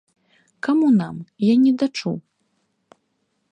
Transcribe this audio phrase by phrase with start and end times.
[0.67, 1.15] Каму нам,
[1.51, 2.15] я недачуў?